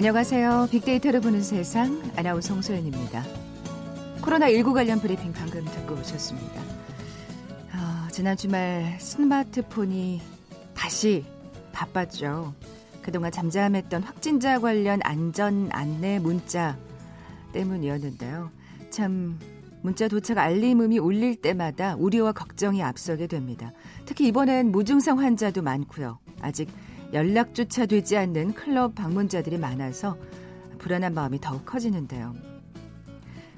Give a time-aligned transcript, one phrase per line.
[0.00, 0.68] 안녕하세요.
[0.70, 3.22] 빅데이터를 보는 세상 아나운서 홍소연입니다.
[4.22, 6.62] 코로나19 관련 브리핑 방금 듣고 오셨습니다.
[6.62, 10.22] 어, 지난 주말 스마트폰이
[10.74, 11.26] 다시
[11.72, 12.54] 바빴죠.
[13.02, 16.78] 그동안 잠잠했던 확진자 관련 안전 안내 문자
[17.52, 18.50] 때문이었는데요.
[18.88, 19.38] 참
[19.82, 23.74] 문자 도착 알림음이 울릴 때마다 우려와 걱정이 앞서게 됩니다.
[24.06, 26.18] 특히 이번엔 무증상 환자도 많고요.
[26.40, 26.70] 아직
[27.12, 30.16] 연락조차 되지 않는 클럽 방문자들이 많아서
[30.78, 32.34] 불안한 마음이 더욱 커지는데요.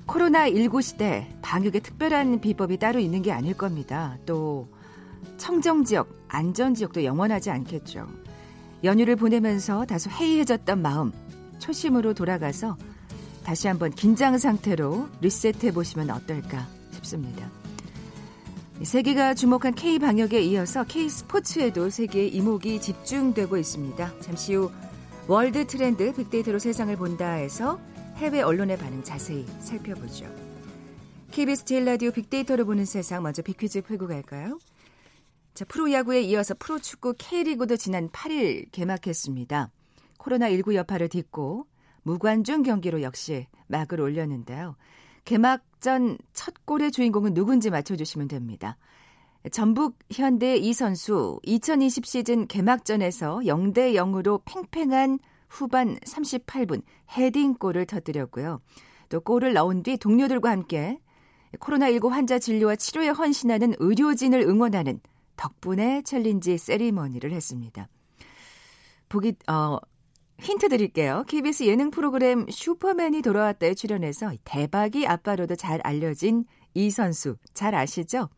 [0.06, 4.16] 코로나19 시대 방역에 특별한 비법이 따로 있는 게 아닐 겁니다.
[4.26, 4.68] 또
[5.36, 8.06] 청정지역, 안전지역도 영원하지 않겠죠.
[8.84, 11.12] 연휴를 보내면서 다소 해이해졌던 마음,
[11.58, 12.76] 초심으로 돌아가서
[13.44, 17.61] 다시 한번 긴장 상태로 리셋해 보시면 어떨까 싶습니다.
[18.84, 24.20] 세계가 주목한 K 방역에 이어서 K 스포츠에도 세계의 이목이 집중되고 있습니다.
[24.20, 24.72] 잠시 후
[25.28, 27.80] 월드 트렌드 빅데이터로 세상을 본다에서
[28.16, 30.26] 해외 언론의 반응 자세히 살펴보죠.
[31.30, 34.58] KBS 제일 라디오 빅데이터로 보는 세상 먼저 빅퀴즈 풀고 갈까요?
[35.54, 39.70] 자, 프로야구에 이어서 프로축구 K리그도 지난 8일 개막했습니다.
[40.18, 41.66] 코로나19 여파를 딛고
[42.02, 44.76] 무관중 경기로 역시 막을 올렸는데요.
[45.24, 48.76] 개막 전 첫 골의 주인공은 누군지 맞춰주시면 됩니다.
[49.50, 56.82] 전북 현대 이 선수 2020 시즌 개막전에서 0대 0으로 팽팽한 후반 38분
[57.16, 58.60] 헤딩골을 터뜨렸고요.
[59.08, 61.00] 또 골을 넣은 뒤 동료들과 함께
[61.58, 65.00] 코로나19 환자 진료와 치료에 헌신하는 의료진을 응원하는
[65.36, 67.88] 덕분에 챌린지 세리머니를 했습니다.
[69.08, 69.78] 보기 어
[70.42, 71.24] 힌트 드릴게요.
[71.28, 78.28] KBS 예능 프로그램 슈퍼맨이 돌아왔다에 출연해서 대박이 아빠로도 잘 알려진 이 선수 잘 아시죠?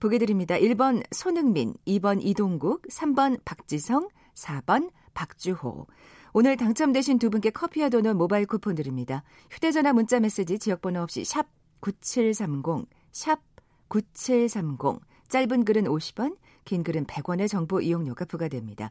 [0.00, 0.56] 보게 드립니다.
[0.56, 5.86] 1번 손흥민, 2번 이동국, 3번 박지성, 4번 박주호.
[6.32, 9.22] 오늘 당첨되신 두 분께 커피와 도넛 모바일 쿠폰 드립니다.
[9.52, 11.46] 휴대전화 문자 메시지 지역번호 없이 샵
[11.78, 13.40] 9730, 샵
[13.86, 15.00] 9730.
[15.28, 18.90] 짧은 글은 50원, 긴 글은 100원의 정보 이용료가 부과됩니다.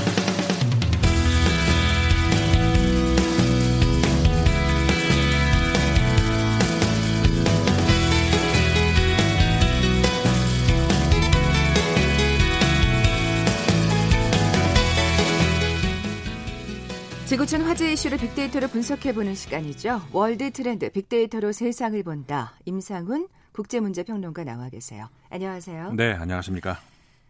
[17.31, 20.01] 지구촌 화제 이슈를 빅데이터로 분석해보는 시간이죠.
[20.11, 22.51] 월드 트렌드 빅데이터로 세상을 본다.
[22.65, 25.07] 임상훈 국제문제평론가 나와 계세요.
[25.29, 25.93] 안녕하세요.
[25.93, 26.77] 네, 안녕하십니까.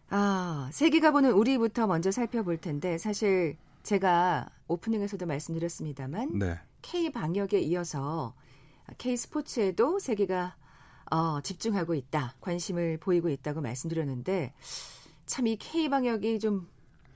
[0.09, 6.57] 아, 세계가 보는 우리부터 먼저 살펴볼 텐데 사실 제가 오프닝에서도 말씀드렸습니다만 네.
[6.81, 8.33] K 방역에 이어서
[8.97, 10.55] K 스포츠에도 세계가
[11.11, 14.51] 어, 집중하고 있다, 관심을 보이고 있다고 말씀드렸는데
[15.27, 16.67] 참 이 K 방역이 좀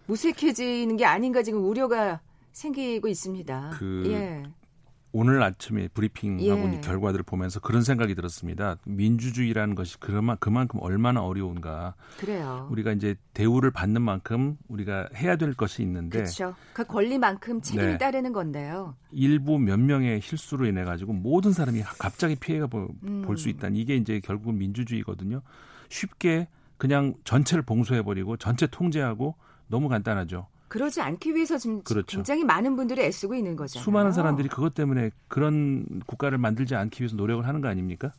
[0.05, 2.21] 무색해지는 게 아닌가 지금 우려가
[2.55, 3.71] 생기고 있습니다.
[3.73, 4.43] 그 예.
[5.11, 6.81] 오늘 아침에 브리핑하고 예.
[6.81, 8.77] 결과들을 보면서 그런 생각이 들었습니다.
[8.85, 11.95] 민주주의라는 것이 그만 그만큼 얼마나 어려운가.
[12.17, 12.67] 그래요.
[12.71, 16.55] 우리가 이제 대우를 받는 만큼 우리가 해야 될 것이 있는데 그렇죠.
[16.73, 17.97] 그 권리만큼 책임이 네.
[17.97, 18.95] 따르는 건데요.
[19.11, 23.51] 일부 몇 명의 실수로 인해 가지고 모든 사람이 갑자기 피해가 볼수 음.
[23.51, 25.41] 있다는 이게 이제 결국은 민주주의거든요.
[25.89, 29.35] 쉽게 그냥 전체를 봉쇄해 버리고 전체 통제하고
[29.67, 30.47] 너무 간단하죠.
[30.67, 32.17] 그러지 않기 위해서 지금 그렇죠.
[32.17, 33.83] 굉장히 많은 분들이 애쓰고 있는 거잖아요.
[33.83, 38.13] 수많은 사람들이 그것 때문에 그런 국가를 만들지 않기 위해서 노력을 하는 거 아닙니까?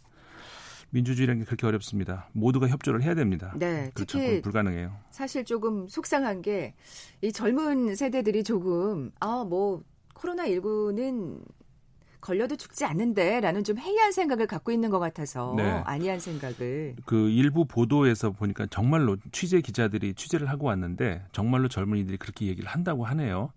[0.91, 2.29] 민주주의라는 게 그렇게 어렵습니다.
[2.33, 3.53] 모두가 협조를 해야 됩니다.
[3.59, 4.19] 네, 그렇죠.
[4.19, 4.97] 특히 불가능해요.
[5.11, 6.75] 사실 조금 속상한 게
[7.23, 9.82] 이 젊은 세대들이 조금 아뭐
[10.15, 11.38] 코로나 19는
[12.26, 15.62] 걸려도 죽지 않는데라는 좀 해이한 생각을 갖고 있는 것 같아서 네.
[15.62, 22.46] 아니한 생각을 그 일부 보도에서 보니까 정말로 취재 기자들이 취재를 하고 왔는데 정말로 젊은이들이 그렇게
[22.46, 23.52] 얘기를 한다고 하네요.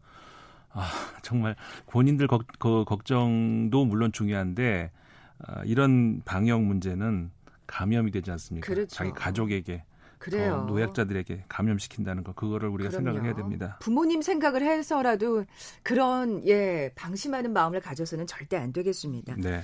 [0.71, 0.87] 아
[1.23, 1.55] 정말
[1.87, 4.91] 본인들 걱, 그 걱정도 물론 중요한데
[5.39, 7.31] 아, 이런 방역 문제는
[7.65, 8.67] 감염이 되지 않습니까?
[8.67, 8.95] 그렇죠.
[8.95, 9.83] 자기 가족에게
[10.19, 10.65] 그래요.
[10.67, 13.05] 노약자들에게 감염시킨다는 거 그거를 우리가 그럼요.
[13.05, 13.77] 생각을 해야 됩니다.
[13.81, 15.45] 부모님 생각을 해서라도
[15.81, 19.35] 그런 예 방심하는 마음을 가져서는 절대 안 되겠습니다.
[19.37, 19.63] 네.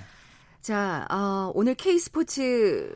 [0.62, 2.92] 자, 어, 오늘 K 스포츠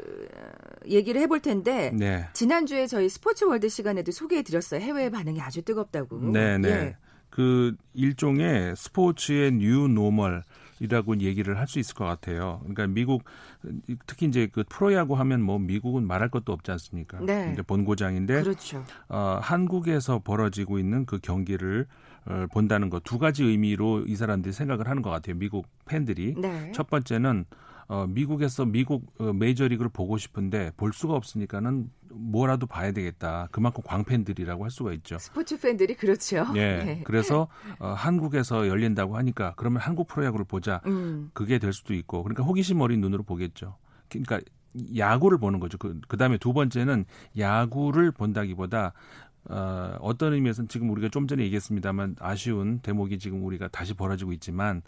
[0.88, 2.28] 얘기를 해볼 텐데 네.
[2.34, 4.82] 지난주에 저희 스포츠 월드 시간에도 소개해드렸어요.
[4.82, 6.32] 해외 반응이 아주 뜨겁다고.
[6.32, 6.70] 네, 네.
[6.70, 6.98] 예.
[7.30, 12.60] 그 일종의 스포츠의 new normal이라고 얘기를 할 수 있을 것 같아요.
[12.62, 13.24] 그러니까 미국
[14.08, 17.20] 특히 이제 그 프로야구 하면 뭐 미국은 말할 것도 없지 않습니까?
[17.20, 17.52] 네.
[17.54, 18.84] 이제 본고장인데 그렇죠.
[19.08, 21.86] 어, 한국에서 벌어지고 있는 그 경기를
[22.26, 25.36] 어, 본다는 것 두 가지 의미로 이 사람들이 생각을 하는 것 같아요.
[25.38, 26.72] 미국 팬들이 네.
[26.74, 27.46] 첫 번째는
[27.90, 33.48] 어, 미국에서 미국 어, 메이저리그를 보고 싶은데 볼 수가 없으니까는 뭐라도 봐야 되겠다.
[33.52, 35.18] 그만큼 광팬들이라고 할 수가 있죠.
[35.18, 36.46] 스포츠 팬들이 그렇죠.
[36.54, 36.84] 예.
[36.84, 37.02] 네.
[37.04, 37.48] 그래서
[37.80, 40.82] 어, 한국에서 열린다고 하니까 그러면 한국 프로야구를 보자.
[40.86, 41.32] 음.
[41.34, 42.22] 그게 될 수도 있고.
[42.22, 43.76] 그러니까 호기심 어린 눈으로 보겠죠.
[44.08, 44.40] 그러니까
[44.96, 45.80] 야구를 보는 거죠.
[45.80, 47.06] 그, 그 다음에 두 번째는
[47.40, 48.94] 야구를 본다기보다
[49.46, 54.84] 어, 어떤 의미에서는 지금 우리가 좀 전에 얘기했습니다만 아쉬운 대목이 지금 우리가 다시 벌어지고 있지만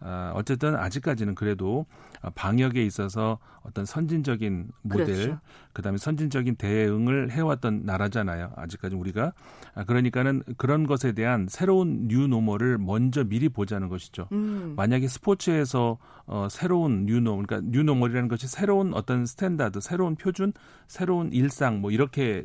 [0.00, 1.86] 어, 어쨌든 아직까지는 그래도
[2.34, 5.40] 방역에 있어서 어떤 선진적인 모델, 그렇죠.
[5.72, 8.52] 그다음에 선진적인 대응을 해왔던 나라잖아요.
[8.56, 9.32] 아직까지 우리가
[9.74, 14.28] 아, 그러니까는 그런 것에 대한 새로운 new normal을 먼저 미리 보자는 것이죠.
[14.32, 14.74] 음.
[14.76, 20.52] 만약에 스포츠에서 어, 새로운 new nor, 그러니까 new normal이라는 것이 새로운 어떤 standard, 새로운 표준,
[20.86, 22.44] 새로운 일상 뭐 이렇게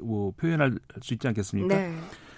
[0.00, 1.74] 뭐 표현할 수 있지 않겠습니까?
[1.74, 1.94] 네.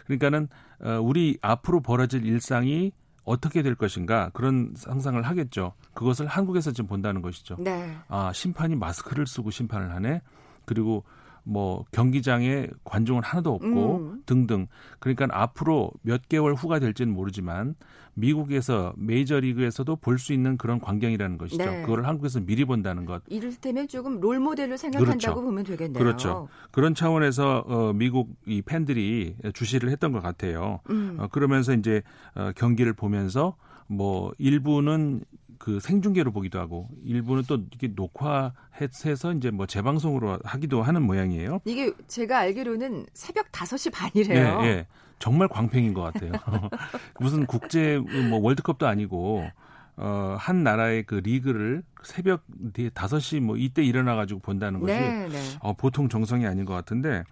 [0.06, 0.48] 그러니까는
[0.80, 2.92] 어, 우리 앞으로 벌어질 일상이
[3.24, 5.72] 어떻게 될 것인가 그런 상상을 하겠죠.
[5.94, 7.56] 그것을 한국에서 지금 본다는 것이죠.
[7.58, 7.96] 네.
[8.08, 10.20] 아 심판이 마스크를 쓰고 심판을 하네.
[10.64, 11.04] 그리고
[11.44, 14.22] 뭐 경기장에 관중은 하나도 없고 음.
[14.26, 14.66] 등등.
[14.98, 17.74] 그러니까 앞으로 몇 개월 후가 될지는 모르지만
[18.14, 21.64] 미국에서 메이저리그에서도 볼 수 있는 그런 광경이라는 것이죠.
[21.64, 21.82] 네.
[21.82, 23.22] 그거를 한국에서 미리 본다는 것.
[23.28, 25.34] 이를테면 조금 롤 모델로 생각한다고 그렇죠.
[25.42, 25.98] 보면 되겠네요.
[26.02, 26.48] 그렇죠.
[26.70, 30.80] 그런 차원에서 어, 미국 이 팬들이 주시를 했던 것 같아요.
[30.90, 31.16] 음.
[31.18, 32.02] 어, 그러면서 이제
[32.34, 33.56] 어, 경기를 보면서
[33.86, 35.24] 뭐 일부는
[35.64, 41.62] 그 생중계로 보기도 하고 일부는 또 이렇게 녹화해서 이제 뭐 재방송으로 하기도 하는 모양이에요.
[41.64, 44.60] 이게 제가 알기로는 새벽 5시 반이래요.
[44.62, 44.86] 예, 예.
[45.18, 46.32] 정말 광팬인 것 같아요.
[47.18, 49.48] 무슨 국제 뭐 월드컵도 아니고
[49.96, 52.42] 어, 한 나라의 그 리그를 새벽
[52.74, 55.40] 5시 뭐 이때 일어나 가지고 본다는 것이 네, 네.
[55.60, 57.24] 어, 보통 정성이 아닌 것 같은데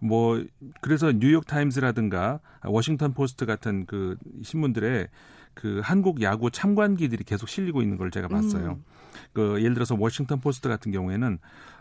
[0.00, 0.44] 뭐
[0.82, 5.08] 그래서 뉴욕 타임스라든가 워싱턴 포스트 같은 그 신문들에
[5.54, 8.72] 그 한국 야구 참관기들이 계속 실리고 있는 걸 제가 봤어요.
[8.72, 8.84] 음.
[9.32, 11.38] 그 예를 들어서 워싱턴 포스트 같은 경우에는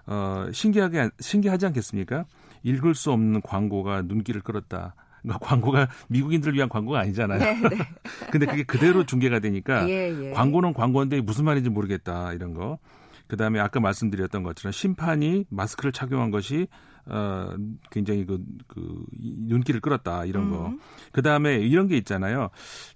[0.08, 2.26] 어 신기하게 신기하지 않겠습니까?
[2.64, 4.96] 읽을 수 없는 광고가 눈길을 끌었다.
[5.22, 7.40] 그러니까 광고가 미국인들을 위한 광고가 아니잖아요.
[7.40, 7.78] 네, 네.
[8.32, 10.32] 근데 그게 그대로 중계가 되니까 예, 예.
[10.32, 12.80] 광고는 광고인데 무슨 말인지 모르겠다 이런 거.
[13.28, 16.68] 그다음에 아까 말씀드렸던 것처럼 심판이 마스크를 착용한 것이
[17.10, 17.56] 어
[17.92, 20.68] 굉장히 그, 그 눈길을 끌었다 이런 거.
[20.68, 20.80] 음.
[21.12, 22.50] 그 다음에 이런 게 있잖아요.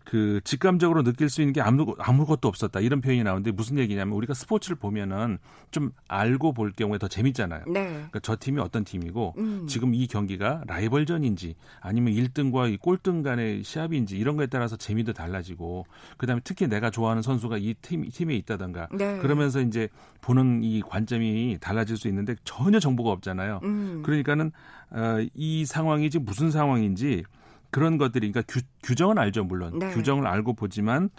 [0.03, 4.33] 그 직감적으로 느낄 수 있는 게 아무 아무것도 없었다 이런 표현이 나오는데 무슨 얘기냐면 우리가
[4.33, 5.39] 스포츠를 보면은
[5.71, 7.63] 좀 알고 볼 경우에 더 재밌잖아요.
[7.67, 7.85] 네.
[7.87, 9.65] 그러니까 저 팀이 어떤 팀이고 음.
[9.67, 15.85] 지금 이 경기가 라이벌전인지 아니면 1등과 이 꼴등 간의 시합인지 이런 거에 따라서 재미도 달라지고
[16.17, 19.17] 그다음에 특히 내가 좋아하는 선수가 이 팀, 팀에 있다던가 네.
[19.19, 19.89] 그러면서 이제
[20.21, 23.59] 보는 이 관점이 달라질 수 있는데 전혀 정보가 없잖아요.
[23.63, 24.02] 음.
[24.03, 24.51] 그러니까는
[24.91, 27.23] 어, 이 상황이 지금 무슨 상황인지
[27.71, 29.89] 그런 것들이 그러니까 규, 규정은 알죠 물론 네.
[29.91, 31.09] 규정을 알고 보지만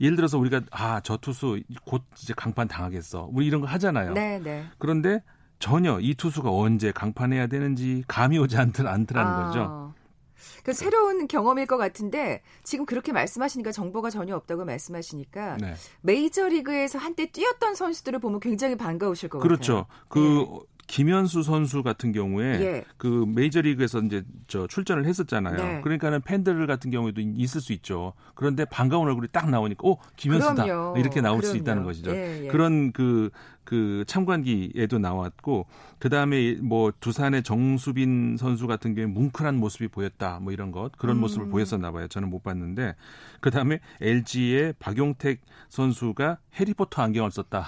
[0.00, 4.12] 예를 들어서 우리가 아 저 투수 곧 이제 강판 당하겠어 우리 이런 거 하잖아요.
[4.14, 4.64] 네, 네.
[4.78, 5.22] 그런데
[5.58, 9.46] 전혀 이 투수가 언제 강판해야 되는지 감이 오지 않더, 않더라는 아.
[9.46, 9.94] 거죠.
[10.64, 15.74] 그 새로운 경험일 것 같은데 지금 그렇게 말씀하시니까 정보가 전혀 없다고 말씀하시니까 네.
[16.00, 19.86] 메이저리그에서 한때 뛰었던 선수들을 보면 굉장히 반가우실 것 그렇죠.
[19.86, 20.04] 같아요.
[20.08, 20.58] 그
[20.92, 22.84] 김현수 선수 같은 경우에 예.
[22.98, 25.56] 그 메이저리그에서 이제 저 출전을 했었잖아요.
[25.56, 25.80] 네.
[25.80, 28.12] 그러니까는 팬들 같은 경우에도 있을 수 있죠.
[28.34, 30.98] 그런데 반가운 얼굴이 딱 나오니까 오 김현수다 그럼요.
[30.98, 31.62] 이렇게 나올 수 그럼요.
[31.62, 32.10] 있다는 것이죠.
[32.14, 32.48] 예, 예.
[32.48, 33.30] 그런 그,
[33.64, 35.66] 그 참관기에도 나왔고
[35.98, 41.16] 그 다음에 뭐 두산의 정수빈 선수 같은 경우에 뭉클한 모습이 보였다 뭐 이런 것 그런
[41.16, 41.20] 음.
[41.20, 42.08] 모습을 보였었나 봐요.
[42.08, 42.94] 저는 못 봤는데
[43.40, 47.66] 그 다음에 LG의 박용택 선수가 해리포터 안경을 썼다.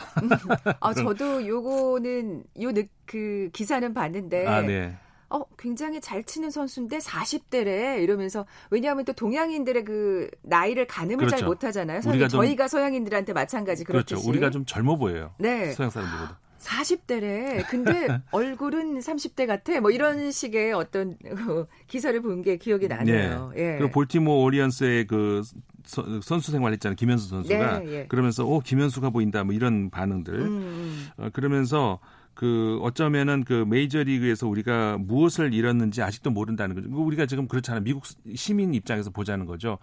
[0.81, 2.73] 아, 저도 요거는 요
[3.07, 4.97] 그 기사는 봤는데 아 네.
[5.37, 11.47] 어, 굉장히 잘 치는 선수인데 40대래 이러면서 왜냐하면 또 동양인들의 그 나이를 가늠을 잘 그렇죠.
[11.47, 12.01] 못하잖아요.
[12.03, 14.15] 서양, 우리가 좀- 저희가 서양인들한테 마찬가지 그렇듯이.
[14.15, 14.29] 그렇죠.
[14.29, 15.33] 우리가 좀 젊어 보여요.
[15.39, 15.73] 네.
[15.73, 16.39] 서양 사람들보다.
[16.61, 17.69] 40대래.
[17.69, 19.81] 근데 얼굴은 30대 같아.
[19.81, 23.53] 뭐 이런 식의 어떤 어, 기사를 본 게 기억이 나네요.
[23.57, 23.79] 예.
[23.79, 25.43] 그 볼티모 오리언스의 그
[25.85, 26.97] 서- 선수 생활했잖아요.
[26.97, 28.07] 김현수 선수가 네, 예.
[28.07, 30.35] 그러면서 오 김현수가 보인다 뭐 이런 반응들.
[30.35, 31.07] 음, 음.
[31.19, 31.99] 어, 그러면서
[32.35, 36.89] 그 어쩌면은 그 메이저리그에서 우리가 무엇을 잃었는지 아직도 모른다는 거죠.
[36.91, 37.83] 우리가 지금 그렇잖아요.
[37.83, 39.79] 미국 시민 입장에서 보자는 거죠.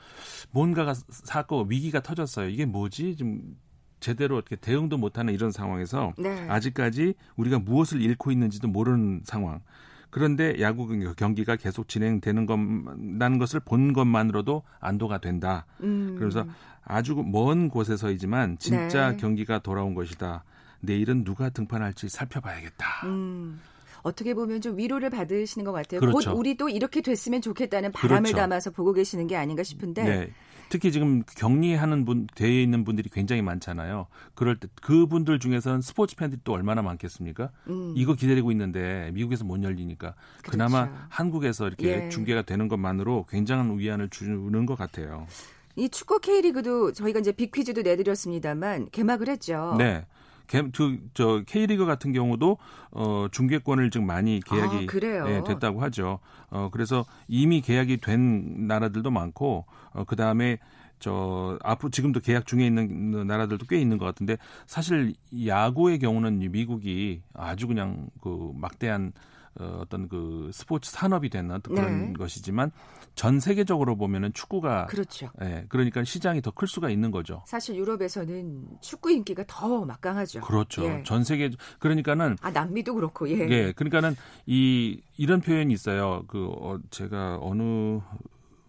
[0.51, 2.50] 뭔가가 사건 위기가 터졌어요.
[2.50, 3.15] 이게 뭐지?
[3.15, 3.55] 좀
[4.01, 6.48] 제대로 어떻게 대응도 못하는 이런 상황에서 네.
[6.50, 9.62] 아직까지 우리가 무엇을 잃고 있는지도 모르는 상황.
[10.10, 15.65] 그런데 야구 경기가 계속 진행되는 것라는 것을 본 것만으로도 안도가 된다.
[15.81, 16.17] 음.
[16.20, 16.46] 그래서
[16.84, 19.17] 아주 먼 곳에서이지만 진짜 네.
[19.17, 20.43] 경기가 돌아온 것이다.
[20.82, 23.06] 내일은 누가 등판할지 살펴봐야겠다.
[23.06, 23.60] 음.
[24.04, 26.00] 어떻게 보면 좀 위로를 받으시는 것 같아요.
[26.00, 26.32] 그렇죠.
[26.32, 28.38] 곧 우리도 이렇게 됐으면 좋겠다는 바람을 그렇죠.
[28.38, 30.04] 담아서 보고 계시는 게 아닌가 싶은데.
[30.04, 30.32] 네.
[30.70, 34.08] 특히 지금 격리하는 분, 되어 있는 분들이 굉장히 많잖아요.
[34.36, 37.52] 그럴 때 그분들 중에서는 스포츠 팬들이 또 얼마나 많겠습니까?
[37.68, 37.94] 음.
[37.98, 40.52] 이거 기다리고 있는데 미국에서 못 열리니까 그렇죠.
[40.52, 42.10] 그나마 한국에서 이렇게 예.
[42.10, 45.28] 중계가 되는 것만으로 굉장한 위안을 주는 것 같아요.
[45.76, 49.76] 이 축구 K리그도 저희가 이제 빅퀴즈도 내드렸습니다만 개막을 했죠.
[49.78, 50.06] 네.
[50.51, 52.58] 그, 저 K리그 같은 경우도
[52.91, 54.86] 어 중계권을 지금 많이 계약이 아,
[55.29, 56.20] 예, 됐다고 하죠.
[56.50, 60.58] 어 그래서 이미 계약이 된 나라들도 많고 어 그다음에
[61.00, 65.13] 저 앞으로 지금도 계약 중에 있는 나라들도 꽤 있는 것 같은데 사실
[65.48, 69.13] 야구의 경우는 미국이 아주 그냥 그 막대한
[69.60, 72.13] 어, 어떤 그 스포츠 산업이 되는 그런 네.
[72.13, 72.72] 것이지만
[73.15, 75.29] 전 세계적으로 보면은 축구가 그렇죠.
[75.41, 77.43] 예, 그러니까 시장이 더 클 수가 있는 거죠.
[77.46, 80.41] 사실 유럽에서는 축구 인기가 더 막강하죠.
[80.41, 80.86] 그렇죠.
[80.86, 81.03] 예.
[81.05, 83.48] 전 세계 그러니까는 아 남미도 그렇고 예.
[83.50, 84.15] 예, 그러니까는
[84.46, 86.24] 이 이런 표현이 있어요.
[86.27, 88.00] 그 어, 제가 어느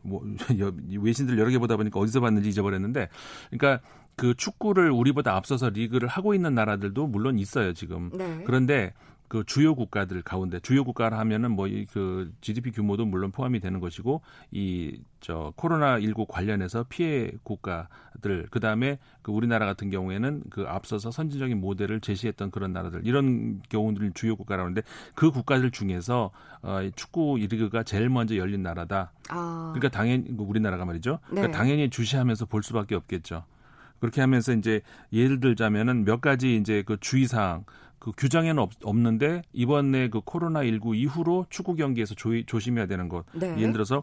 [0.02, 0.20] 뭐
[1.00, 3.08] 외신들 여러 개 보다 보니까 어디서 봤는지 잊어버렸는데,
[3.50, 3.84] 그러니까
[4.16, 8.10] 그 축구를 우리보다 앞서서 리그를 하고 있는 나라들도 물론 있어요 지금.
[8.12, 8.42] 네.
[8.44, 8.92] 그런데
[9.32, 14.20] 그 주요 국가들 가운데 주요 국가를 하면은 뭐그 GDP 규모도 물론 포함이 되는 것이고
[14.50, 21.60] 이 저 코로나 19 관련해서 피해 국가들 그다음에 그 우리나라 같은 경우에는 그 앞서서 선진적인
[21.60, 24.82] 모델을 제시했던 그런 나라들 이런 경우들 주요 국가라고 하는데
[25.14, 29.12] 그 국가들 중에서 어 축구 리그가 제일 먼저 열린 나라다.
[29.28, 29.72] 아.
[29.74, 31.20] 그러니까 당연히 그 우리나라가 말이죠.
[31.20, 31.40] 그러니까 네.
[31.42, 33.44] 그러니까 당연히 주시하면서 볼 수밖에 없겠죠.
[34.00, 34.80] 그렇게 하면서 이제
[35.12, 37.64] 예를 들자면은 몇 가지 이제 그 주의사항
[38.02, 43.25] 그 규정에는 없, 없는데 이번에 그 코로나 19 이후로 축구 경기에서 조, 조심해야 되는 것.
[43.32, 43.56] 네.
[43.56, 44.02] 예를 들어서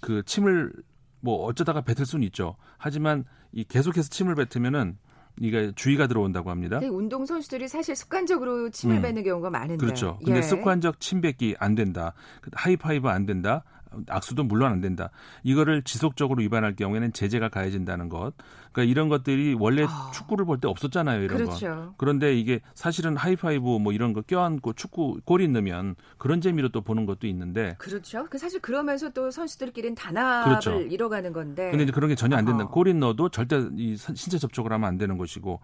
[0.00, 0.72] 그 침을
[1.20, 2.56] 뭐 어쩌다가 뱉을 수는 있죠.
[2.76, 4.98] 하지만 이 계속해서 침을 뱉으면은
[5.40, 6.80] 이가 주의가 들어온다고 합니다.
[6.80, 9.02] 네, 운동 선수들이 사실 습관적으로 침을 음.
[9.02, 9.76] 뱉는 경우가 많은데.
[9.76, 10.18] 그렇죠.
[10.24, 10.42] 근데 예.
[10.42, 12.14] 습관적 침 뱉기 안 된다.
[12.52, 13.62] 하이파이브 안 된다.
[14.08, 15.10] 악수도 물론 안 된다.
[15.42, 18.32] 이거를 지속적으로 위반할 경우에는 제재가 가해진다는 것.
[18.72, 20.10] 그러니까 이런 것들이 원래 아.
[20.14, 21.22] 축구를 볼 때 없었잖아요.
[21.22, 21.66] 이런 그렇죠.
[21.66, 21.94] 거.
[21.96, 27.06] 그런데 이게 사실은 하이파이브 뭐 이런 거 껴안고 축구 골이 넣으면 그런 재미로 또 보는
[27.06, 27.74] 것도 있는데.
[27.78, 28.26] 그렇죠.
[28.30, 30.80] 그 사실 그러면서 또 선수들끼리는 단합을 그렇죠.
[30.80, 31.70] 이뤄가는 건데.
[31.70, 32.64] 근데 이제 그런 게 전혀 안 된다.
[32.64, 32.68] 어.
[32.68, 35.60] 골이 넣어도 절대 이 신체 접촉을 하면 안 되는 것이고.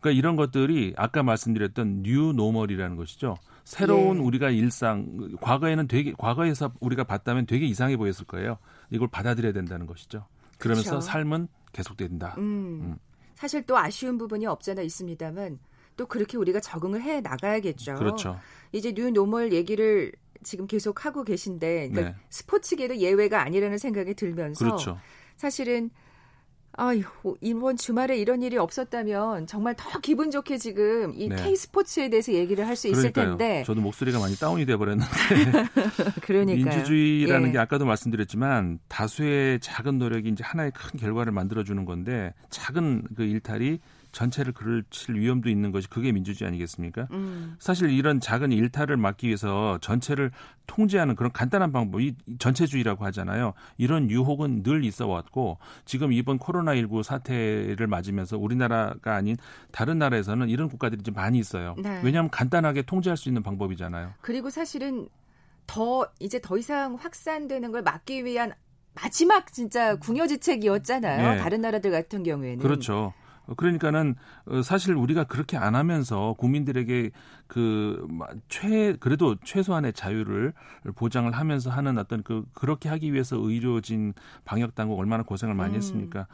[0.00, 3.36] 그러니까 이런 것들이 아까 말씀드렸던 new normal이라는 것이죠.
[3.64, 4.20] 새로운 예.
[4.20, 8.58] 우리가 일상 과거에는 되게 과거에서 우리가 봤다면 되게 이상해 보였을 거예요.
[8.90, 10.26] 이걸 받아들여야 된다는 것이죠.
[10.58, 11.00] 그러면서 그렇죠.
[11.06, 12.34] 삶은 계속된다.
[12.38, 12.42] 음.
[12.82, 12.96] 음.
[13.34, 15.58] 사실 또 아쉬운 부분이 없잖아 있습니다만
[15.96, 17.96] 또 그렇게 우리가 적응을 해 나가야겠죠.
[17.96, 18.38] 그렇죠.
[18.72, 20.12] 이제 new normal 얘기를
[20.42, 22.16] 지금 계속 하고 계신데 그러니까 네.
[22.30, 24.98] 스포츠계도 예외가 아니라는 생각이 들면서 그렇죠.
[25.36, 25.90] 사실은
[26.76, 27.02] 아유,
[27.40, 31.36] 이번 주말에 이런 일이 없었다면 정말 더 기분 좋게 지금 이 네.
[31.36, 33.64] K-스포츠에 대해서 얘기를 할 수 있을 텐데.
[33.66, 35.10] 저도 목소리가 많이 다운이 돼 버렸는데.
[36.22, 37.52] 그러니까 민주주의라는 예.
[37.52, 43.22] 게 아까도 말씀드렸지만 다수의 작은 노력이 이제 하나의 큰 결과를 만들어 주는 건데 작은 그
[43.24, 43.80] 일탈이
[44.16, 47.06] 전체를 그르칠 위험도 있는 것이 그게 민주주의 아니겠습니까?
[47.10, 47.54] 음.
[47.58, 50.30] 사실 이런 작은 일탈을 막기 위해서 전체를
[50.66, 53.52] 통제하는 그런 간단한 방법이 전체주의라고 하잖아요.
[53.76, 59.36] 이런 유혹은 늘 있어 왔고 지금 이번 코로나19 사태를 맞으면서 우리나라가 아닌
[59.70, 61.74] 다른 나라에서는 이런 국가들이 좀 많이 있어요.
[61.76, 62.00] 네.
[62.02, 64.14] 왜냐하면 간단하게 통제할 수 있는 방법이잖아요.
[64.22, 65.10] 그리고 사실은
[65.66, 68.54] 더 이제 더 이상 확산되는 걸 막기 위한
[68.94, 71.32] 마지막 진짜 궁여지책이었잖아요.
[71.34, 71.38] 네.
[71.38, 72.60] 다른 나라들 같은 경우에는.
[72.60, 73.12] 그렇죠.
[73.56, 74.14] 그러니까는
[74.46, 77.10] 어, 사실 우리가 그렇게 안 하면서 국민들에게
[77.46, 78.06] 그
[78.48, 80.52] 최 그래도 최소한의 자유를
[80.94, 85.76] 보장을 하면서 하는 어떤 그 그렇게 하기 위해서 의료진 방역 당국 얼마나 고생을 많이 음.
[85.76, 86.20] 했습니까?
[86.20, 86.26] 어,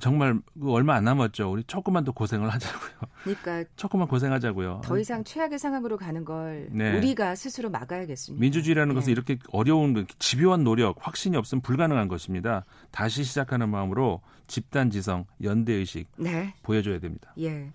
[0.00, 1.50] 정말 그 얼마 안 남았죠.
[1.52, 2.90] 우리 조금만 더 고생을 하자고요.
[3.22, 4.80] 그러니까 조금만 고생하자고요.
[4.82, 6.96] 더 이상 최악의 상황으로 가는 걸 네.
[6.96, 8.40] 우리가 스스로 막아야겠습니다.
[8.40, 8.94] 민주주의라는 네.
[8.94, 12.64] 것은 이렇게 어려운 그 집요한 노력, 확신이 없으면 불가능한 것입니다.
[12.90, 16.54] 다시 시작하는 마음으로 집단 지성, 연대 의식 네.
[16.62, 17.34] 보여줘야 됩니다.
[17.38, 17.70] 예.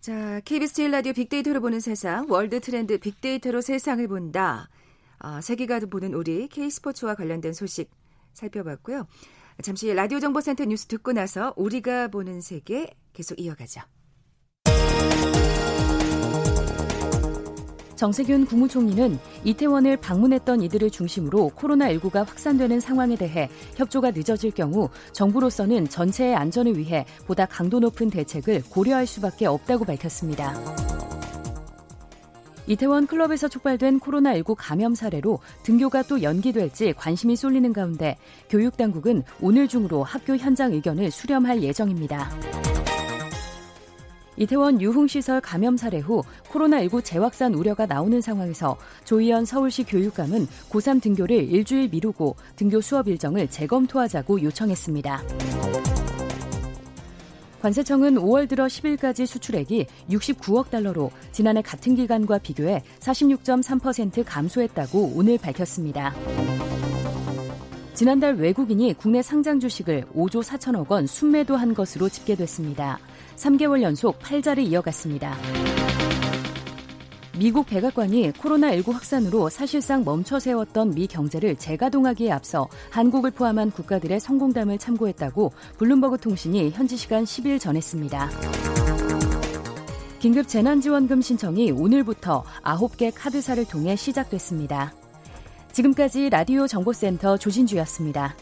[0.00, 4.68] 자, KBS 제일 라디오 빅데이터로 보는 세상, 월드 트렌드 빅데이터로 세상을 본다.
[5.18, 7.90] 아, 세계가 보는 우리 K스포츠와 관련된 소식
[8.34, 9.06] 살펴봤고요.
[9.62, 13.80] 잠시 라디오 정보센터 뉴스 듣고 나서 우리가 보는 세계 계속 이어가죠.
[17.96, 26.34] 정세균 국무총리는 이태원을 방문했던 이들을 중심으로 코로나19가 확산되는 상황에 대해 협조가 늦어질 경우 정부로서는 전체의
[26.34, 30.54] 안전을 위해 보다 강도 높은 대책을 고려할 수밖에 없다고 밝혔습니다.
[32.66, 38.16] 이태원 클럽에서 촉발된 코로나19 감염 사례로 등교가 또 연기될지 관심이 쏠리는 가운데
[38.48, 42.30] 교육당국은 오늘 중으로 학교 현장 의견을 수렴할 예정입니다.
[44.36, 51.36] 이태원 유흥시설 감염 사례 후 코로나19 재확산 우려가 나오는 상황에서 조희연 서울시 교육감은 고3 등교를
[51.36, 55.93] 일주일 미루고 등교 수업 일정을 재검토하자고 요청했습니다.
[57.64, 66.14] 관세청은 5월 들어 10일까지 수출액이 69억 달러로 지난해 같은 기간과 비교해 46.3% 감소했다고 오늘 밝혔습니다.
[67.94, 72.98] 지난달 외국인이 국내 상장 주식을 5조 4천억 원 순매도한 것으로 집계됐습니다.
[73.36, 75.34] 3개월 연속 팔자를 이어갔습니다.
[77.36, 84.78] 미국 백악관이 코로나19 확산으로 사실상 멈춰 세웠던 미 경제를 재가동하기에 앞서 한국을 포함한 국가들의 성공담을
[84.78, 88.30] 참고했다고 블룸버그 통신이 현지 시간 10일 전했습니다.
[90.20, 94.94] 긴급 재난지원금 신청이 오늘부터 9개 카드사를 통해 시작됐습니다.
[95.72, 98.36] 지금까지 라디오 정보센터 조진주였습니다.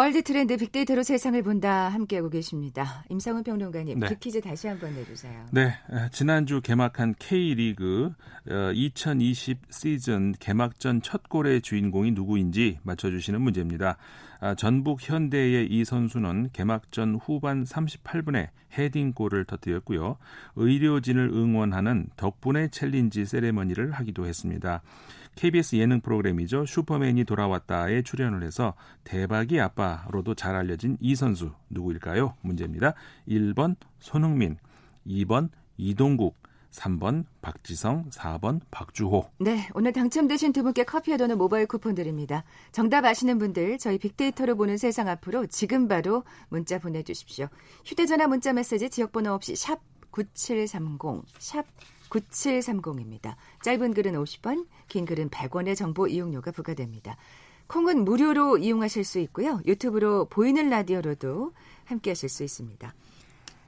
[0.00, 3.04] 월드 트렌드 빅데이터로 세상을 본다 함께하고 계십니다.
[3.10, 4.08] 임상훈 평론가님, 네.
[4.08, 5.44] 빅퀴즈 다시 한번 내주세요.
[5.50, 5.74] 네,
[6.10, 8.10] 지난주 개막한 K리그
[8.74, 13.98] 2020 어, 시즌 개막전 첫 골의 주인공이 누구인지 맞춰주시는 문제입니다.
[14.40, 20.16] 아, 전북 현대의 이 선수는 개막전 후반 38분에 헤딩골을 터뜨렸고요.
[20.56, 24.80] 의료진을 응원하는 덕분에 챌린지 세레머니를 하기도 했습니다.
[25.36, 26.66] KBS 예능 프로그램이죠.
[26.66, 32.34] 슈퍼맨이 돌아왔다에 출연을 해서 대박이 아빠로도 잘 알려진 이 선수 누구일까요?
[32.42, 32.94] 문제입니다.
[33.28, 34.58] 1번 손흥민,
[35.06, 36.36] 2번 이동국,
[36.72, 39.30] 3번 박지성, 4번 박주호.
[39.38, 42.44] 네, 오늘 당첨되신 두 분께 커피와 도는 모바일 쿠폰 드립니다.
[42.72, 47.48] 정답 아시는 분들 저희 빅데이터로 보는 세상 앞으로 지금 바로 문자 보내주십시오.
[47.84, 51.64] 휴대전화 문자 메시지 지역번호 없이 샵 9730, 샵
[52.10, 53.36] 9730입니다.
[53.62, 57.16] 짧은 글은 50원, 긴 글은 100원의 정보 이용료가 부과됩니다.
[57.68, 59.60] 콩은 무료로 이용하실 수 있고요.
[59.64, 61.52] 유튜브로 보이는 라디오로도
[61.84, 62.92] 함께 하실 수 있습니다.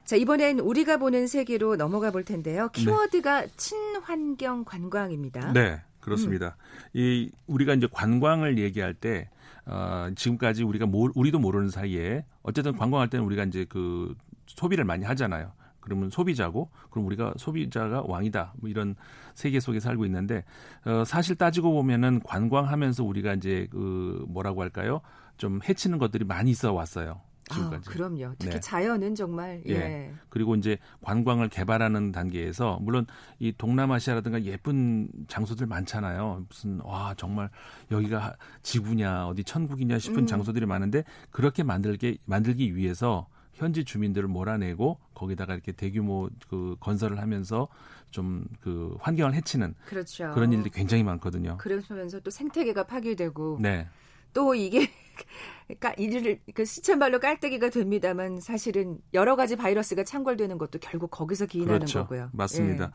[0.03, 2.69] 자, 이번엔 우리가 보는 세계로 넘어가 볼 텐데요.
[2.73, 3.47] 키워드가 네.
[3.55, 5.53] 친환경 관광입니다.
[5.53, 6.57] 네, 그렇습니다.
[6.57, 6.89] 음.
[6.99, 9.29] 이 우리가 이제 관광을 얘기할 때
[9.65, 14.13] 어, 지금까지 우리가 모, 우리도 모르는 사이에 어쨌든 관광할 때는 우리가 이제 그
[14.47, 15.53] 소비를 많이 하잖아요.
[15.83, 18.95] 그러면 소비자고 그럼 우리가 소비자가 왕이다 뭐 이런
[19.35, 20.45] 세계 속에 살고 있는데
[20.85, 25.01] 어, 사실 따지고 보면은 관광하면서 우리가 이제 그 뭐라고 할까요
[25.37, 27.21] 좀 해치는 것들이 많이 있어 왔어요.
[27.51, 27.89] 지금까지.
[27.89, 28.35] 아, 그럼요.
[28.39, 28.59] 특히 네.
[28.59, 29.73] 자연은 정말 예.
[29.73, 30.13] 예.
[30.29, 33.05] 그리고 이제 관광을 개발하는 단계에서 물론
[33.39, 36.45] 이 동남아시아라든가 예쁜 장소들 많잖아요.
[36.47, 37.49] 무슨 와 정말
[37.91, 40.25] 여기가 지구냐 어디 천국이냐 싶은 음.
[40.25, 47.67] 장소들이 많은데 그렇게 만들게 만들기 위해서 현지 주민들을 몰아내고 거기다가 이렇게 대규모 그 건설을 하면서
[48.11, 50.31] 좀 그 환경을 해치는 그렇죠.
[50.33, 51.57] 그런 일들이 굉장히 많거든요.
[51.57, 53.87] 그러면서 또 생태계가 파괴되고 네.
[54.33, 54.89] 또 이게
[55.67, 61.45] 그러니까 이를 그 시체 말로 깔때기가 됩니다만 사실은 여러 가지 바이러스가 창궐되는 것도 결국 거기서
[61.45, 62.03] 기인하는 그렇죠.
[62.03, 62.29] 거고요.
[62.31, 62.85] 맞습니다.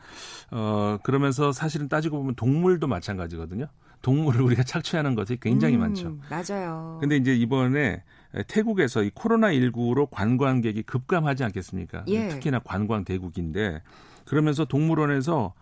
[0.52, 0.56] 예.
[0.56, 3.66] 어 그러면서 사실은 따지고 보면 동물도 마찬가지거든요.
[4.00, 6.18] 동물을 우리가 착취하는 것이 굉장히 음, 많죠.
[6.30, 6.98] 맞아요.
[7.00, 8.04] 근데 이제 이번에
[8.46, 12.04] 태국에서 이 코로나19로 관광객이 급감하지 않겠습니까?
[12.08, 12.28] 예.
[12.28, 13.82] 특히나 관광 대국인데
[14.26, 15.54] 그러면서 동물원에서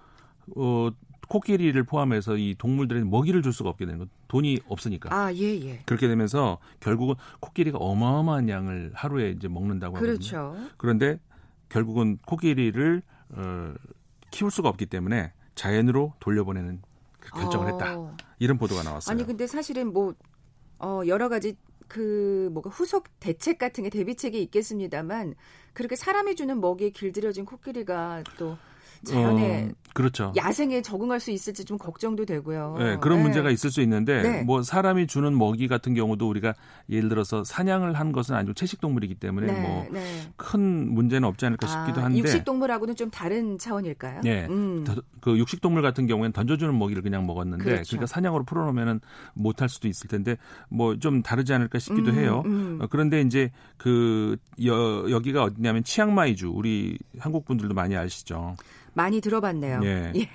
[0.56, 0.90] 어
[1.28, 5.12] 코끼리를 포함해서 이 동물들에 먹이를 줄 수가 없게 되는 거 돈이 없으니까.
[5.12, 5.80] 아, 예, 예.
[5.84, 10.12] 그렇게 되면서 결국은 코끼리가 어마어마한 양을 하루에 이제 먹는다고 하거든요.
[10.14, 10.56] 그렇죠.
[10.76, 11.18] 그런데
[11.68, 13.74] 결국은 코끼리를 어,
[14.30, 16.80] 키울 수가 없기 때문에 자연으로 돌려보내는
[17.18, 17.98] 그 결정을 했다.
[17.98, 18.16] 어.
[18.38, 19.12] 이런 보도가 나왔어요.
[19.12, 20.14] 아니 근데 사실은 뭐
[20.78, 21.56] 어, 여러 가지
[21.88, 25.34] 그 뭐가 후속 대책 같은 게 대비책이 있겠습니다만
[25.72, 28.56] 그렇게 사람이 주는 먹이에 길들여진 코끼리가 또
[29.06, 30.34] 자연에 어, 그렇죠.
[30.36, 32.76] 야생에 적응할 수 있을지 좀 걱정도 되고요.
[32.78, 33.22] 네, 그런 네.
[33.24, 34.42] 문제가 있을 수 있는데 네.
[34.42, 36.54] 뭐 사람이 주는 먹이 같은 경우도 우리가
[36.90, 40.92] 예를 들어서 사냥을 한 것은 아니고 채식 동물이기 때문에 네, 뭐큰 네.
[40.92, 44.20] 문제는 없지 않을까 싶기도 아, 한데 육식 동물하고는 좀 다른 차원일까요?
[44.22, 44.84] 네, 음.
[45.20, 47.90] 그 육식 동물 같은 경우에는 던져주는 먹이를 그냥 먹었는데 그렇죠.
[47.90, 49.00] 그러니까 사냥으로 풀어놓으면은
[49.34, 50.36] 못할 수도 있을 텐데
[50.68, 52.42] 뭐 좀 다르지 않을까 싶기도 음, 해요.
[52.46, 52.78] 음.
[52.80, 58.56] 어, 그런데 이제 그 여, 여기가 어디냐면 치앙마이주 우리 한국 분들도 많이 아시죠.
[58.96, 59.80] 많이 들어봤네요.
[59.84, 60.12] 예.
[60.16, 60.28] 예.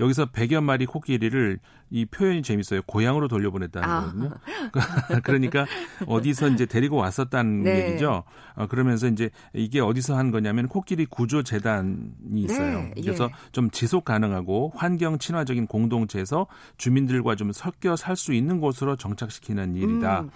[0.00, 2.82] 여기서 100여 마리 코끼리를 이 표현이 재밌어요.
[2.82, 4.00] 고향으로 돌려보냈다는 아.
[4.00, 4.30] 거거든요.
[5.22, 5.66] 그러니까
[6.06, 7.86] 어디서 이제 데리고 왔었다는 네.
[7.90, 8.24] 얘기죠.
[8.56, 11.94] 어, 그러면서 이제 이게 어디서 한 거냐면 코끼리 구조 재단이
[12.34, 12.80] 있어요.
[12.80, 12.94] 네.
[13.00, 13.50] 그래서 예.
[13.52, 20.22] 좀 지속 가능하고 환경 친화적인 공동체에서 주민들과 좀 섞여 살 수 있는 곳으로 정착시키는 일이다.
[20.22, 20.30] 음.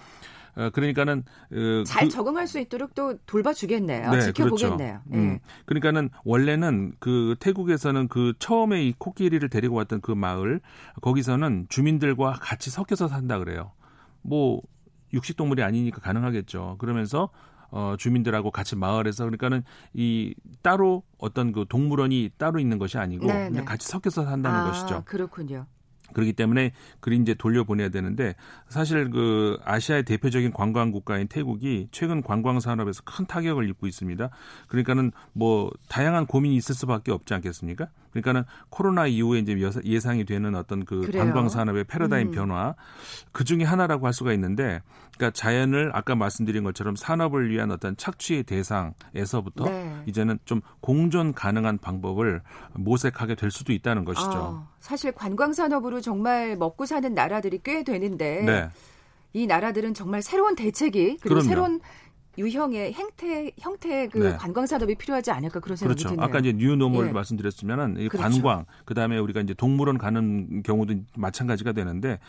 [0.55, 4.11] 어, 그러니까는 어, 잘 그, 적응할 수 있도록 또 돌봐주겠네요.
[4.11, 4.77] 네, 지켜보겠네요.
[4.77, 5.09] 그렇죠.
[5.09, 5.17] 네.
[5.17, 10.61] 음, 그러니까는 원래는 그 태국에서는 그 처음에 이 코끼리를 데리고 왔던 그 마을
[11.01, 13.71] 거기서는 주민들과 같이 섞여서 산다 그래요.
[14.21, 14.61] 뭐
[15.13, 16.77] 육식 동물이 아니니까 가능하겠죠.
[16.79, 17.29] 그러면서
[17.69, 19.63] 어, 주민들하고 같이 마을에서 그러니까는
[19.93, 23.63] 이 따로 어떤 그 동물원이 따로 있는 것이 아니고 네, 그냥 네.
[23.63, 25.03] 같이 섞여서 산다는 아, 것이죠.
[25.05, 25.65] 그렇군요.
[26.13, 28.35] 그렇기 때문에 그리 이제 돌려보내야 되는데
[28.69, 34.29] 사실 그 아시아의 대표적인 관광 국가인 태국이 최근 관광 산업에서 큰 타격을 입고 있습니다.
[34.67, 37.87] 그러니까는 뭐 다양한 고민이 있을 수밖에 없지 않겠습니까?
[38.13, 41.23] 그러니까는 코로나 이후에 이제 예상이 되는 어떤 그 그래요?
[41.23, 42.31] 관광 산업의 패러다임 음.
[42.31, 42.75] 변화
[43.31, 44.81] 그 중에 하나라고 할 수가 있는데
[45.17, 50.03] 그러니까 자연을 아까 말씀드린 것처럼 산업을 위한 어떤 착취의 대상에서부터 네.
[50.05, 52.41] 이제는 좀 공존 가능한 방법을
[52.73, 54.31] 모색하게 될 수도 있다는 것이죠.
[54.31, 58.69] 아, 사실 관광 산업으로 정말 먹고 사는 나라들이 꽤 되는데 네.
[59.33, 61.41] 이 나라들은 정말 새로운 대책이 그리고 그럼요.
[61.41, 61.79] 새로운
[62.37, 64.35] 유형의 행태 형태의 그 네.
[64.37, 66.15] 관광 산업이 필요하지 않을까 그런 생각이 그렇죠.
[66.15, 66.25] 드네요.
[66.25, 67.11] 아까 이제 뉴노멀 예.
[67.11, 68.41] 말씀드렸으면은 이 그렇죠.
[68.41, 72.19] 관광 그다음에 우리가 이제 동물원 가는 경우도 마찬가지가 되는데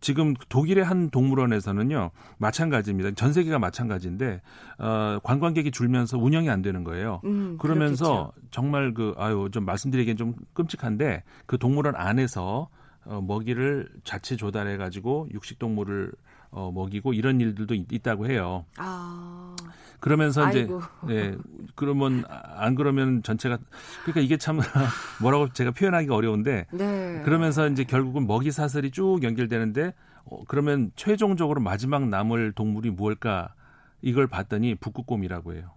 [0.00, 3.12] 지금 독일의 한 동물원에서는요 마찬가지입니다.
[3.12, 4.40] 전 세계가 마찬가지인데
[4.78, 7.20] 어, 관광객이 줄면서 운영이 안 되는 거예요.
[7.24, 8.48] 음, 그러면서 그렇겠죠.
[8.50, 12.68] 정말 그 아유 좀 말씀드리기엔 좀 끔찍한데 그 동물원 안에서
[13.04, 16.12] 어, 먹이를 자체 조달해 가지고 육식 동물을
[16.54, 18.64] 어, 먹이고 이런 일들도 있, 다고 해요.
[18.76, 19.56] 아.
[19.98, 20.82] 그러면서 아이고.
[21.04, 21.36] 이제 예
[21.74, 23.58] 그러면 안 그러면 전체가
[24.02, 24.60] 그러니까 이게 참
[25.22, 27.22] 뭐라고 제가 표현하기가 어려운데 네.
[27.24, 29.94] 그러면서 이제 결국은 먹이 사슬이 쭉 연결되는데
[30.26, 33.54] 어, 그러면 최종적으로 마지막 남을 동물이 무엇일까
[34.02, 35.70] 이걸 봤더니 북극곰이라고 해요.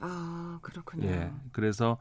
[0.00, 1.06] 아 그렇군요.
[1.06, 1.98] 예 그래서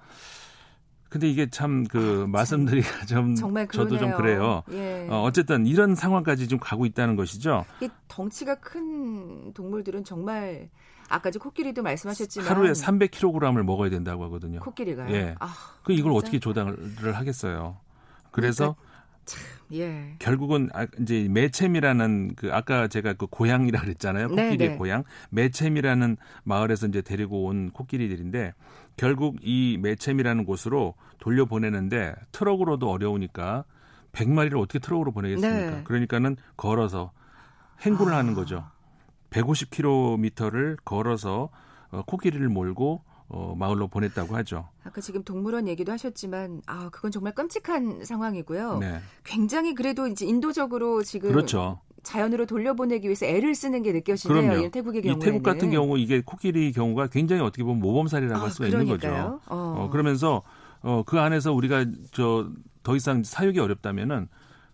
[1.13, 4.63] 근데 이게 참그 아, 말씀드리기가 좀 정말 저도 좀 그래요.
[4.71, 5.07] 예.
[5.07, 7.65] 어, 어쨌든 이런 상황까지 좀 가고 있다는 것이죠.
[7.81, 10.69] 이 덩치가 큰 동물들은 정말
[11.09, 14.59] 아까도 코끼리도 말씀하셨지만 하루에 300kg을 먹어야 된다고 하거든요.
[14.61, 15.13] 코끼리가요?
[15.13, 15.35] 예.
[15.39, 16.17] 아, 그 이걸 진짜?
[16.17, 17.77] 어떻게 조달을 하겠어요?
[18.31, 18.92] 그래서 그러니까
[19.25, 19.41] 참,
[19.73, 20.15] 예.
[20.19, 24.27] 결국은 아, 이제 매챔이라는 그 아까 제가 그 고향이라 그랬잖아요.
[24.27, 24.77] 네, 코끼리의 네네.
[24.77, 25.03] 고향.
[25.29, 28.53] 매챔이라는 마을에서 이제 데리고 온 코끼리들인데
[28.97, 33.65] 결국 이 매챔이라는 곳으로 돌려보내는데 트럭으로도 어려우니까
[34.11, 35.71] 100마리를 어떻게 트럭으로 보내겠습니까?
[35.71, 35.81] 네.
[35.83, 37.11] 그러니까는 걸어서
[37.81, 38.17] 행군을 아.
[38.17, 38.65] 하는 거죠.
[39.31, 41.49] 150km를 걸어서
[41.89, 44.69] 어, 코끼리를 몰고 어, 마을로 보냈다고 하죠.
[44.83, 48.77] 아까 지금 동물원 얘기도 하셨지만 아 그건 정말 끔찍한 상황이고요.
[48.77, 48.99] 네.
[49.23, 51.79] 굉장히 그래도 이제 인도적으로 지금 그렇죠.
[52.03, 54.69] 자연으로 돌려보내기 위해서 애를 쓰는 게 느껴지네요.
[54.71, 55.21] 태국의 경우에는.
[55.21, 58.95] 이 태국 같은 경우 이게 코끼리 경우가 굉장히 어떻게 보면 모범사례라고 아, 할 수가 그러니까요.
[58.95, 59.39] 있는 거죠.
[59.47, 59.75] 어.
[59.85, 60.43] 어, 그러면서
[60.81, 62.49] 어, 그 안에서 우리가 저
[62.83, 64.27] 더 이상 사육이 어렵다면은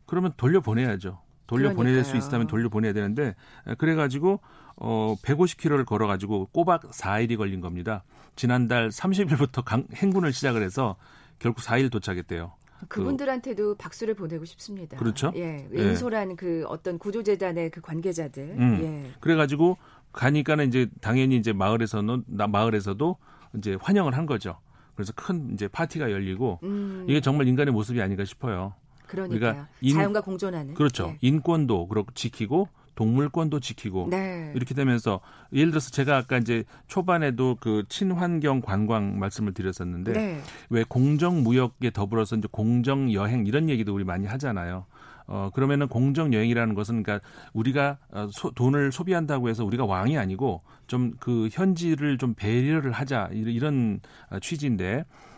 [0.05, 1.21] 그러면 돌려보내야죠.
[1.47, 3.35] 돌려보낼 수 있다면 돌려보내야 되는데
[3.77, 4.39] 그래가지고
[4.75, 8.03] 어 150km를 걸어가지고 꼬박 4일이 걸린 겁니다.
[8.35, 10.95] 지난달 30일부터 강, 행군을 시작을 해서
[11.39, 12.53] 결국 4일 도착했대요.
[12.87, 14.97] 그분들한테도 그, 박수를 보내고 싶습니다.
[14.97, 15.33] 그렇죠.
[15.35, 16.35] 예, 왼소란 예.
[16.35, 18.55] 그 어떤 구조재단의 그 관계자들.
[18.57, 19.11] 음, 예.
[19.19, 19.77] 그래가지고
[20.13, 23.17] 가니까는 이제 당연히 이제 마을에서는 나 마을에서도
[23.57, 24.59] 이제 환영을 한 거죠.
[24.95, 27.05] 그래서 큰 이제 파티가 열리고 음.
[27.07, 28.73] 이게 정말 인간의 모습이 아닌가 싶어요.
[29.07, 31.09] 그러니까 자연과 공존하는 그렇죠.
[31.09, 31.17] 예.
[31.21, 34.51] 인권도 그렇고 지키고 동물권도 지키고 네.
[34.53, 35.21] 이렇게 되면서
[35.53, 40.41] 예를 들어서 제가 아까 이제 초반에도 그 친환경 관광 말씀을 드렸었는데 네.
[40.69, 44.85] 왜 공정 무역에 더불어서 이제 공정 여행 이런 얘기도 우리 많이 하잖아요.
[45.27, 50.63] 어 그러면은 공정 여행이라는 것은 그러니까 우리가 어, 소, 돈을 소비한다고 해서 우리가 왕이 아니고
[50.87, 55.28] 좀 그 현지를 좀 배려를 하자 이런 어, 취지인데 어,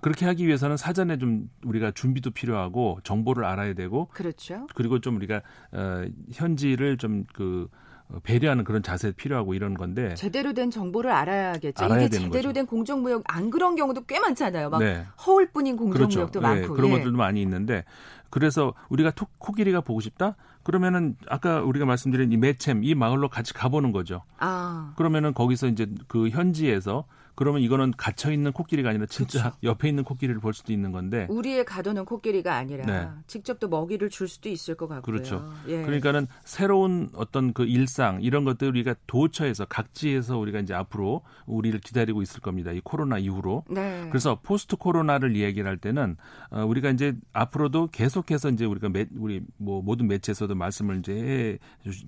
[0.00, 4.66] 그렇게 하기 위해서는 사전에 좀 우리가 준비도 필요하고 정보를 알아야 되고 그렇죠.
[4.74, 7.68] 그리고 좀 우리가 어, 현지를 좀그
[8.08, 11.84] 어, 배려하는 그런 자세 필요하고 이런 건데 제대로 된 정보를 알아야겠죠.
[11.84, 12.52] 알아야 이게 제대로 거죠.
[12.52, 14.70] 된 공정무역 안 그런 경우도 꽤 많잖아요.
[14.70, 15.06] 막 네.
[15.26, 16.40] 허울뿐인 공정무역도 그렇죠.
[16.40, 16.98] 많고 네, 그런 예.
[16.98, 17.84] 것들도 많이 있는데
[18.28, 23.54] 그래서 우리가 토, 코끼리가 보고 싶다 그러면은 아까 우리가 말씀드린 이 매챔 이 마을로 같이
[23.54, 24.22] 가보는 거죠.
[24.38, 24.92] 아.
[24.96, 27.06] 그러면은 거기서 이제 그 현지에서
[27.40, 29.56] 그러면 이거는 갇혀 있는 코끼리가 아니라 진짜 그쵸.
[29.62, 33.08] 옆에 있는 코끼리를 볼 수도 있는 건데 우리의 가둬놓은 코끼리가 아니라 네.
[33.26, 35.00] 직접 또 먹이를 줄 수도 있을 것 같고요.
[35.00, 35.50] 그렇죠.
[35.66, 35.80] 예.
[35.80, 42.20] 그러니까는 새로운 어떤 그 일상 이런 것들 우리가 도처에서 각지에서 우리가 이제 앞으로 우리를 기다리고
[42.20, 42.72] 있을 겁니다.
[42.72, 43.64] 이 코로나 이후로.
[43.70, 44.06] 네.
[44.10, 46.18] 그래서 포스트 코로나를 이야기를 할 때는
[46.50, 51.58] 어, 우리가 이제 앞으로도 계속해서 이제 우리가 매, 우리 뭐 모든 매체에서도 말씀을 이제 해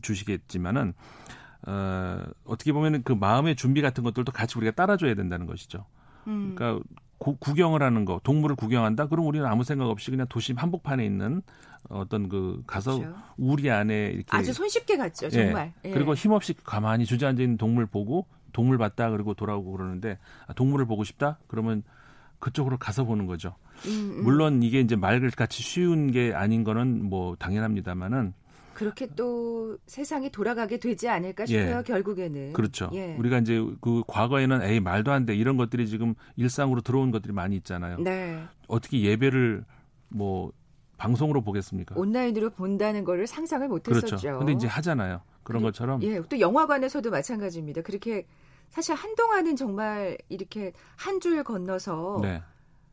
[0.03, 0.93] 주시겠지만은
[1.67, 5.85] 어, 어떻게 보면은 그 마음의 준비 같은 것들도 같이 우리가 따라줘야 된다는 것이죠.
[6.27, 6.55] 음.
[6.55, 6.83] 그러니까
[7.19, 9.07] 구, 구경을 하는 거, 동물을 구경한다.
[9.07, 11.43] 그럼 우리는 아무 생각 없이 그냥 도심 한복판에 있는
[11.89, 13.17] 어떤 그 가서 그렇죠.
[13.37, 15.73] 우리 안에 이렇게 아주 손쉽게 갔죠, 정말.
[15.85, 15.89] 예.
[15.89, 15.93] 예.
[15.93, 21.05] 그리고 힘없이 가만히 주저앉아 있는 동물 보고 동물 봤다 그리고 돌아오고 그러는데 아, 동물을 보고
[21.05, 21.39] 싶다?
[21.47, 21.83] 그러면
[22.39, 23.55] 그쪽으로 가서 보는 거죠.
[23.87, 24.25] 음, 음.
[24.25, 28.35] 물론 이게 이제 말같이 쉬운 게 아닌 거는 뭐 당연합니다만은
[28.75, 31.79] 그렇게 또 세상이 돌아가게 되지 않을까 싶어요.
[31.79, 31.83] 예.
[31.83, 32.53] 결국에는.
[32.53, 32.91] 그렇죠.
[32.95, 33.15] 예.
[33.19, 37.57] 우리가 이제 그 과거에는 에이 말도 안 돼 이런 것들이 지금 일상으로 들어온 것들이 많이
[37.57, 37.99] 있잖아요.
[37.99, 38.43] 네.
[38.69, 39.65] 어떻게 예배를
[40.09, 40.53] 뭐
[40.97, 41.95] 방송으로 보겠습니까?
[41.99, 44.17] 온라인으로 본다는 거를 상상을 못 그렇죠.
[44.39, 45.21] 근데 이제 하잖아요.
[45.43, 46.03] 그런 것처럼.
[46.03, 46.21] 예.
[46.29, 47.83] 또 영화관에서도 마찬가지입니다.
[47.83, 48.27] 그렇게
[48.71, 52.43] 사실 한동안은 정말 이렇게 한 줄 건너서 네.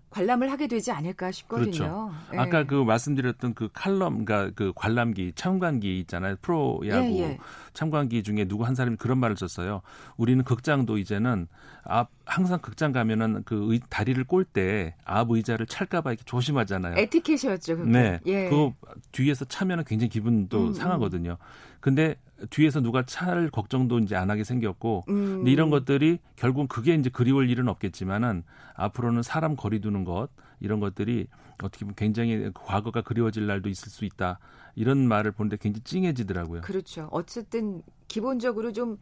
[0.10, 1.72] 관람을 하게 되지 않을까 싶거든요.
[1.72, 2.12] 그렇죠.
[2.34, 2.38] 예.
[2.38, 6.36] 아까 그 말씀드렸던 그 칼럼, 그러니까 그 관람기, 참관기 있잖아요.
[6.42, 7.38] 프로야구 예, 예.
[7.74, 9.82] 참관기 중에 누구 한 사람이 그런 말을 썼어요.
[10.18, 11.48] 우리는 극장도 이제는
[11.84, 16.98] 앞 항상 극장 가면은 그 의, 다리를 꼴 때 앞 의자를 찰까봐 이렇게 조심하잖아요.
[16.98, 17.78] 에티켓이었죠.
[17.78, 17.90] 그게.
[17.92, 18.20] 네.
[18.26, 18.50] 예.
[18.50, 18.72] 그
[19.12, 20.74] 뒤에서 차면은 굉장히 기분도 음, 음.
[20.74, 21.38] 상하거든요.
[21.80, 22.16] 근데
[22.50, 25.38] 뒤에서 누가 찰 걱정도 이제 안 하게 생겼고 음.
[25.38, 28.44] 근데 이런 것들이 결국 그게 이제 그리울 일은 없겠지만은
[28.76, 31.28] 앞으로는 사람 거리 두는 것 이런 것들이
[31.64, 34.40] 어떻게 보면 굉장히 과거가 그리워질 날도 있을 수 있다
[34.76, 36.62] 이런 말을 보는데 굉장히 찡해지더라고요.
[36.62, 37.10] 그렇죠.
[37.12, 38.98] 어쨌든 기본적으로 좀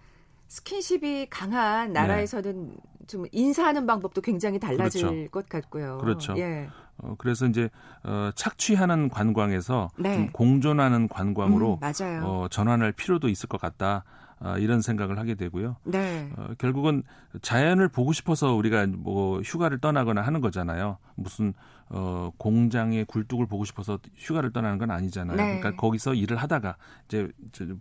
[0.48, 2.76] 스킨십이 강한 나라에서는 네.
[3.06, 5.32] 좀 인사하는 방법도 굉장히 달라질 그렇죠.
[5.32, 5.98] 것 같고요.
[6.00, 6.36] 그렇죠.
[6.38, 6.70] 예.
[6.98, 7.70] 어, 그래서 이제
[8.04, 10.14] 어, 착취하는 관광에서 네.
[10.14, 14.04] 좀 공존하는 관광으로 음, 어, 전환할 필요도 있을 것 같다.
[14.40, 15.78] 어, 이런 생각을 하게 되고요.
[15.84, 16.32] 네.
[16.38, 17.02] 어, 결국은
[17.42, 20.98] 자연을 보고 싶어서 우리가 뭐 휴가를 떠나거나 하는 거잖아요.
[21.16, 21.54] 무슨
[21.90, 25.38] 어, 공장의 굴뚝을 보고 싶어서 휴가를 떠나는 건 아니잖아요.
[25.38, 25.44] 네.
[25.60, 26.76] 그러니까 거기서 일을 하다가
[27.08, 27.30] 이제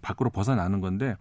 [0.00, 1.16] 밖으로 벗어나는 건데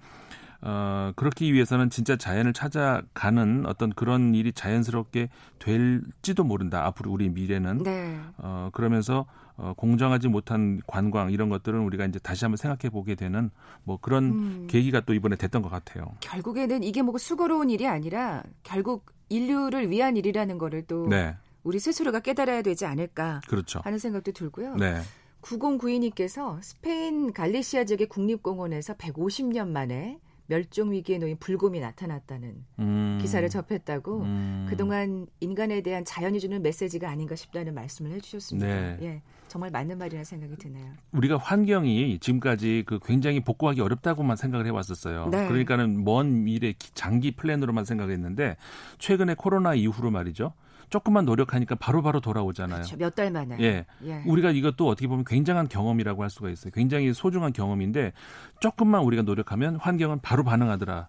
[0.62, 6.86] 어, 그렇기 위해서는 진짜 자연을 찾아가는 어떤 그런 일이 자연스럽게 될지도 모른다.
[6.86, 7.84] 앞으로 우리 미래는.
[7.84, 8.20] 네.
[8.38, 9.26] 어, 그러면서
[9.58, 13.50] 어, 공정하지 못한 관광 이런 것들은 우리가 이제 다시 한번 생각해 보게 되는
[13.84, 14.68] 뭐 그런 음.
[14.70, 16.14] 계기가 또 이번에 됐던 것 같아요.
[16.20, 21.36] 결국에는 이게 뭐 수고로운 일이 아니라 결국 인류를 위한 일이라는 거를 또 네.
[21.64, 23.80] 우리 스스로가 깨달아야 되지 않을까 그렇죠.
[23.84, 24.76] 하는 생각도 들고요.
[24.76, 25.02] 네.
[25.42, 33.20] 9092님께서 스페인 갈리시아 지역의 국립공원에서 150년 만에 멸종 위기에 놓인 불곰이 나타났다는 음.
[33.22, 34.68] 기사를 접했다고 음.
[34.70, 38.68] 그동안 인간에 대한 자연이 주는 메시지가 아닌가 싶다는 말씀을 해주셨습니다.
[38.68, 38.98] 네.
[39.02, 40.92] 예, 정말 맞는 말이라는 생각이 드네요.
[41.12, 45.30] 우리가 환경이 지금까지 그 굉장히 복구하기 어렵다고만 생각을 해왔었어요.
[45.30, 45.48] 네.
[45.48, 48.58] 그러니까는 먼 미래 장기 플랜으로만 생각했는데
[48.98, 50.54] 최근에 코로나 이후로 말이죠.
[50.90, 52.78] 조금만 노력하니까 바로바로 바로 돌아오잖아요.
[52.78, 52.98] 그렇죠.
[52.98, 53.58] 몇달 만에.
[53.60, 53.86] 예.
[54.04, 54.24] 예.
[54.26, 56.72] 우리가 이것도 어떻게 보면 굉장한 경험이라고 할 수가 있어요.
[56.74, 58.14] 굉장히 소중한 경험인데
[58.60, 61.08] 조금만 우리가 노력하면 환경은 바로 반응하더라.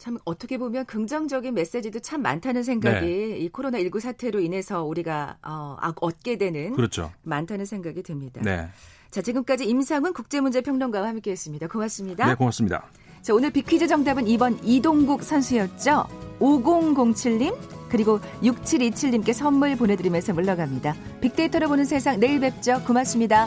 [0.00, 3.38] 참 어떻게 보면 긍정적인 메시지도 참 많다는 생각이 네.
[3.38, 7.12] 이 코로나 19 사태로 인해서 우리가 어, 얻게 되는 그렇죠.
[7.22, 8.40] 많다는 생각이 듭니다.
[8.42, 8.66] 네.
[9.10, 11.68] 자 지금까지 임상훈 국제문제평론가와 함께했습니다.
[11.68, 12.26] 고맙습니다.
[12.26, 12.86] 네, 고맙습니다.
[13.20, 16.06] 자 오늘 비퀴즈 정답은 2번 이동국 선수였죠.
[16.38, 17.54] 5007님
[17.90, 20.96] 그리고 6727님께 선물 보내드리면서 물러갑니다.
[21.20, 22.82] 빅데이터로 보는 세상 내일 뵙죠.
[22.86, 23.46] 고맙습니다.